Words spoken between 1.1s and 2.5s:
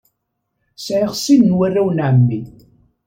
sin n warraw n ɛemmi.